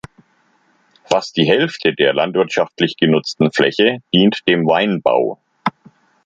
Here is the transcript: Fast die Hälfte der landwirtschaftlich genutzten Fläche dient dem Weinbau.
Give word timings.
Fast 1.03 1.37
die 1.37 1.47
Hälfte 1.47 1.93
der 1.93 2.11
landwirtschaftlich 2.15 2.95
genutzten 2.97 3.51
Fläche 3.51 3.99
dient 4.11 4.39
dem 4.47 4.65
Weinbau. 4.65 5.37